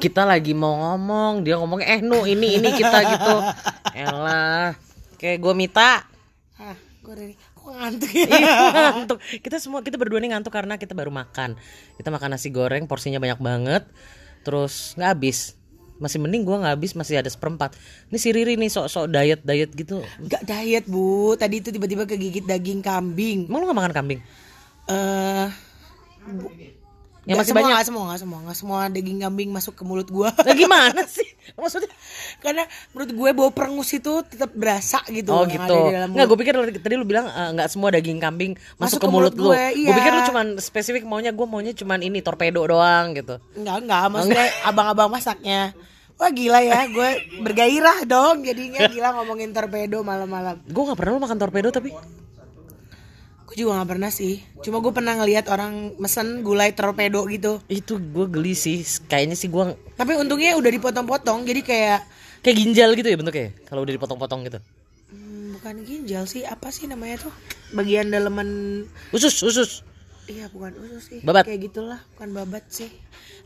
kita 0.00 0.22
lagi 0.24 0.52
mau 0.52 0.76
ngomong 0.76 1.44
dia 1.44 1.56
ngomong 1.60 1.80
eh 1.82 2.00
nu 2.00 2.24
ini 2.24 2.60
ini 2.60 2.68
kita 2.72 2.98
gitu. 3.12 3.36
Elah 3.96 4.76
kayak 5.18 5.38
gue 5.42 5.54
minta 5.56 6.04
ah 6.58 6.76
gue 7.04 7.14
dari 7.14 7.34
kok 7.34 7.72
ngantuk 7.74 8.10
ya. 8.12 8.28
Ngantuk. 8.96 9.18
Kita 9.44 9.56
semua 9.60 9.80
kita 9.84 9.96
berdua 10.00 10.20
nih 10.20 10.32
ngantuk 10.32 10.52
karena 10.52 10.80
kita 10.80 10.92
baru 10.96 11.12
makan. 11.12 11.56
Kita 11.96 12.08
makan 12.08 12.36
nasi 12.36 12.48
goreng 12.48 12.88
porsinya 12.88 13.20
banyak 13.20 13.40
banget. 13.40 13.84
Terus 14.44 14.96
nggak 14.96 15.10
habis. 15.16 15.56
Masih 15.98 16.22
mending 16.22 16.46
gua 16.46 16.62
nggak 16.62 16.74
habis 16.78 16.92
masih 16.94 17.20
ada 17.20 17.28
seperempat. 17.28 17.74
Ini 18.08 18.18
si 18.20 18.28
Riri 18.30 18.54
nih 18.56 18.70
sok-sok 18.70 19.10
diet 19.10 19.40
diet 19.42 19.70
gitu. 19.74 20.00
Gak 20.28 20.46
diet 20.46 20.84
bu. 20.86 21.34
Tadi 21.34 21.60
itu 21.60 21.68
tiba-tiba 21.74 22.06
kegigit 22.08 22.44
daging 22.46 22.80
kambing. 22.80 23.50
Emang 23.50 23.64
lu 23.64 23.66
gak 23.68 23.78
makan 23.82 23.94
kambing? 23.96 24.20
Eh 24.88 25.48
nggak 27.28 27.38
masih 27.44 27.52
semua, 27.52 27.60
banyak. 27.60 27.74
nggak 27.76 27.86
semua 27.86 28.02
nggak 28.08 28.20
semua. 28.24 28.38
Nggak 28.40 28.56
semua 28.56 28.78
daging 28.88 29.18
kambing 29.20 29.50
masuk 29.52 29.74
ke 29.76 29.82
mulut 29.84 30.08
gua. 30.08 30.32
Lah 30.32 30.56
gimana 30.56 31.02
sih? 31.04 31.28
Maksudnya 31.60 31.92
karena 32.40 32.64
menurut 32.96 33.10
gue 33.12 33.30
bau 33.36 33.50
perengus 33.52 33.90
itu 33.92 34.12
tetap 34.24 34.54
berasa 34.54 35.02
gitu 35.10 35.34
oh 35.34 35.44
gitu. 35.44 35.60
ada 35.60 35.90
di 35.90 35.94
dalam 35.94 36.10
nggak 36.14 36.26
mulut. 36.26 36.28
gue 36.30 36.38
pikir 36.40 36.54
tadi 36.80 36.94
lu 36.96 37.06
bilang 37.08 37.26
eh, 37.28 37.50
nggak 37.56 37.68
semua 37.68 37.88
daging 37.92 38.18
kambing 38.22 38.52
masuk, 38.78 38.80
Masuk 38.80 38.98
ke 38.98 39.06
ke 39.06 39.12
mulut, 39.12 39.34
mulut 39.34 39.44
lu 39.44 39.50
gue, 39.52 39.64
gue 39.84 39.94
pikir 39.98 40.10
lu 40.14 40.20
iya. 40.22 40.28
cuman 40.30 40.46
spesifik 40.62 41.02
maunya 41.04 41.30
gue 41.34 41.46
maunya 41.46 41.72
cuman 41.74 41.98
ini 42.00 42.24
torpedo 42.24 42.62
doang 42.64 43.12
gitu. 43.12 43.42
Enggak, 43.58 43.76
enggak, 43.84 44.02
maksudnya 44.08 44.48
abang-abang 44.64 45.08
masaknya. 45.10 45.74
Wah 46.18 46.34
gila 46.34 46.58
ya, 46.66 46.90
gue 46.90 47.10
bergairah 47.46 48.02
dong 48.02 48.42
jadinya. 48.42 48.86
Gila 48.94 49.14
ngomongin 49.22 49.54
torpedo 49.54 50.02
malam-malam. 50.02 50.58
gue 50.66 50.82
nggak 50.82 50.98
pernah 50.98 51.14
lu 51.14 51.22
makan 51.22 51.38
torpedo 51.38 51.70
tapi 51.70 51.94
Gue 53.48 53.64
juga 53.64 53.80
gak 53.80 53.96
pernah 53.96 54.12
sih, 54.12 54.44
cuma 54.60 54.84
gue 54.84 54.92
pernah 54.92 55.16
ngelihat 55.16 55.48
orang 55.48 55.96
mesen 55.96 56.44
gulai 56.44 56.76
torpedo 56.76 57.24
gitu. 57.32 57.64
itu 57.72 57.96
gue 57.96 58.28
geli 58.28 58.52
sih 58.52 58.84
kayaknya 59.08 59.40
sih 59.40 59.48
gue 59.48 59.72
Tapi 59.96 60.20
untungnya 60.20 60.52
udah 60.60 60.68
dipotong-potong, 60.68 61.48
jadi 61.48 61.64
kayak 61.64 62.00
kayak 62.44 62.56
ginjal 62.60 62.92
gitu 62.92 63.08
ya 63.08 63.16
bentuknya 63.16 63.48
kalau 63.64 63.88
udah 63.88 63.94
dipotong-potong 63.96 64.44
gitu 64.52 64.60
hmm, 65.08 65.56
bukan 65.56 65.80
ginjal 65.80 66.28
sih, 66.28 66.44
apa 66.44 66.68
sih 66.68 66.92
namanya 66.92 67.24
tuh? 67.24 67.32
Bagian 67.72 68.12
daleman, 68.12 68.84
usus 69.16 69.40
usus 69.40 69.80
iya 70.28 70.44
bukan 70.52 70.76
usus 70.84 71.08
sih, 71.08 71.18
Babat. 71.24 71.48
kayak 71.48 71.72
gitulah, 71.72 72.04
bukan 72.20 72.36
babat 72.36 72.68
sih. 72.68 72.92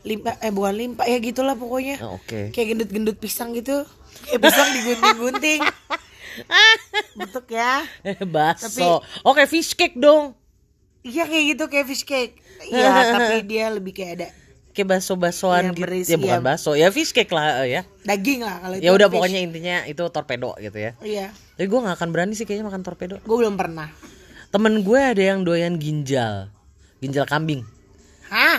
Limpa, 0.03 0.35
eh 0.43 0.51
bukan 0.51 0.75
limpa, 0.75 1.07
ya 1.07 1.15
gitulah 1.23 1.55
pokoknya. 1.55 1.95
Oh, 2.03 2.19
oke 2.19 2.51
Kayak 2.51 2.75
gendut-gendut 2.75 3.15
pisang 3.23 3.55
gitu, 3.55 3.87
kayak 4.27 4.43
pisang 4.43 4.67
digunting-gunting. 4.75 5.63
Bentuk 7.19 7.45
ya. 7.47 7.83
Eh, 8.01 8.17
baso 8.23 8.99
oke 9.21 9.43
fish 9.45 9.73
cake 9.73 9.95
dong 9.95 10.33
Iya 11.03 11.27
kayak 11.27 11.45
gitu 11.49 11.63
kayak 11.67 11.85
fish 11.85 12.03
cake. 12.03 12.39
Iya, 12.63 12.87
tapi 13.13 13.43
dia 13.43 13.67
lebih 13.69 13.91
kayak 13.91 14.11
ada 14.15 14.27
kayak 14.71 14.89
baso-basoan 14.89 15.69
Iya, 15.69 15.85
gitu 16.01 16.09
ya 16.09 16.17
bukan 16.17 16.39
iya. 16.39 16.47
baso 16.47 16.71
ya 16.73 16.89
fish 16.89 17.11
cake 17.11 17.29
lah 17.29 17.61
eh, 17.61 17.77
ya 17.77 17.81
daging 18.01 18.41
lah 18.41 18.57
kalau 18.57 18.75
itu. 18.75 18.83
ya 18.83 18.91
udah 18.91 19.05
fish. 19.05 19.13
pokoknya 19.13 19.39
intinya 19.39 19.77
itu 19.85 20.01
torpedo 20.09 20.57
gitu 20.57 20.77
ya 20.79 20.91
Iya. 20.97 21.27
tapi 21.53 21.67
gue 21.67 21.79
nggak 21.79 21.95
akan 21.95 22.09
berani 22.09 22.33
sih 22.33 22.43
kayaknya 22.43 22.65
makan 22.65 22.81
torpedo 22.81 23.21
Gue 23.21 23.37
belum 23.37 23.53
pernah. 23.53 23.93
temen 24.49 24.81
gue 24.81 24.97
ada 24.97 25.21
yang 25.23 25.41
doyan 25.41 25.77
ginjal 25.77 26.49
ginjal 26.97 27.25
kambing? 27.25 27.61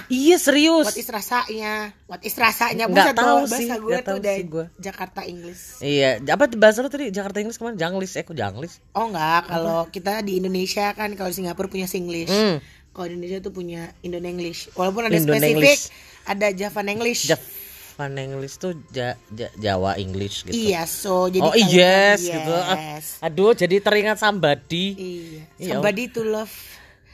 Iya 0.09 0.37
serius 0.37 0.85
What 0.85 0.97
is 0.97 1.09
rasanya? 1.09 1.73
What 2.05 2.21
is 2.21 2.35
rasanya? 2.35 2.85
Buset, 2.87 3.13
tahu 3.13 3.27
bahasa 3.41 3.57
sih, 3.57 3.67
gue 3.67 3.91
nggak 3.91 4.03
tuh 4.03 4.19
sih 4.21 4.45
gua. 4.45 4.67
Jakarta 4.77 5.21
English. 5.23 5.63
iya 5.79 6.11
apa 6.21 6.45
bahasa 6.53 6.79
lu 6.79 6.89
tadi 6.89 7.09
Jakarta 7.09 7.39
Inggris 7.39 7.55
ke 7.55 7.63
mana 7.63 7.75
janglis 7.75 8.11
eh 8.13 8.23
kok 8.23 8.33
janglis 8.33 8.79
Oh 8.93 9.07
enggak, 9.07 9.41
kalau 9.47 9.79
kita 9.89 10.21
di 10.21 10.37
Indonesia 10.37 10.91
kan 10.91 11.13
kalau 11.13 11.29
di 11.29 11.37
Singapura 11.37 11.67
punya 11.67 11.85
Singlish. 11.85 12.29
Hmm. 12.29 12.59
Kalau 12.91 13.07
di 13.07 13.15
Indonesia 13.15 13.41
tuh 13.41 13.51
punya 13.51 13.83
Indonesian 14.01 14.31
English. 14.33 14.61
Walaupun 14.73 15.03
ada 15.05 15.17
spesifik, 15.17 15.79
ada 16.25 16.47
Javan 16.51 16.87
English. 16.89 17.27
Javan 17.27 18.15
English 18.17 18.55
tuh 18.57 18.75
Ja- 18.89 19.19
Ja- 19.29 19.51
Jawa 19.55 19.95
English 19.97 20.43
gitu 20.43 20.55
Iya, 20.55 20.83
so 20.85 21.27
jadi 21.27 21.41
oh 21.41 21.51
kalau- 21.51 21.71
yes, 21.73 22.19
gitu 22.21 22.53
Ah, 22.53 22.79
Yes. 22.93 23.07
aduh 23.19 23.51
jadi 23.53 23.79
teringat 23.79 24.17
somebody 24.17 24.87
Iya. 24.93 25.43
Iya. 25.57 25.69
Somebody 25.73 26.07
to 26.09 26.23
love 26.23 26.51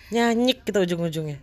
nyanyik 0.09 0.63
kita 0.63 0.81
ujung-ujungnya 0.81 1.39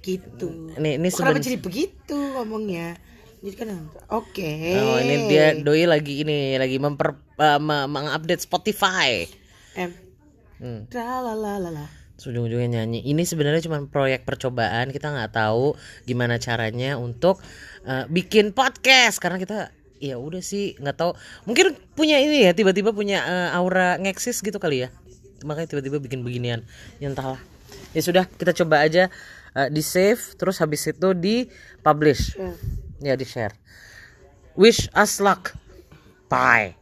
gitu. 0.00 0.74
Ini 0.76 0.96
Kok 0.98 1.20
Kenapa 1.20 1.38
seben- 1.40 1.46
jadi 1.46 1.58
begitu 1.60 2.16
ngomongnya? 2.16 2.96
Jadi 3.40 3.56
kan 3.56 3.68
oke. 4.12 4.52
Oh 4.76 5.00
ini 5.00 5.32
dia 5.32 5.56
doi 5.56 5.88
lagi 5.88 6.20
ini 6.20 6.60
lagi 6.60 6.76
memper 6.76 7.16
uh, 7.40 7.56
me- 7.56 7.88
mengupdate 7.88 8.44
Spotify. 8.44 9.24
Em. 9.72 9.96
Hmm. 10.60 10.84
Ujung-ujungnya 12.20 12.84
nyanyi. 12.84 13.00
Ini 13.00 13.24
sebenarnya 13.24 13.64
cuma 13.64 13.80
proyek 13.88 14.28
percobaan. 14.28 14.92
Kita 14.92 15.08
nggak 15.08 15.32
tahu 15.32 15.72
gimana 16.04 16.36
caranya 16.36 17.00
untuk 17.00 17.40
uh, 17.88 18.04
bikin 18.12 18.52
podcast 18.52 19.16
karena 19.24 19.40
kita 19.40 19.72
ya 20.04 20.20
udah 20.20 20.44
sih 20.44 20.76
nggak 20.76 20.96
tahu. 21.00 21.16
Mungkin 21.48 21.80
punya 21.96 22.20
ini 22.20 22.44
ya 22.44 22.52
tiba-tiba 22.52 22.92
punya 22.92 23.24
uh, 23.24 23.56
aura 23.56 23.96
ngeksis 23.96 24.44
gitu 24.44 24.60
kali 24.60 24.84
ya. 24.84 24.92
Makanya 25.48 25.72
tiba-tiba 25.72 25.96
bikin 25.96 26.20
beginian. 26.20 26.60
Ya 27.00 27.08
entahlah. 27.08 27.40
Ya 27.96 28.04
sudah 28.04 28.28
kita 28.28 28.52
coba 28.52 28.84
aja 28.84 29.08
uh, 29.54 29.68
di 29.68 29.82
save 29.84 30.20
terus 30.36 30.58
habis 30.58 30.84
itu 30.86 31.14
di 31.14 31.46
publish. 31.84 32.36
Hmm. 32.36 32.56
Ya 33.00 33.16
di 33.16 33.24
share. 33.24 33.54
Wish 34.58 34.90
us 34.92 35.22
luck. 35.22 35.56
Bye. 36.28 36.79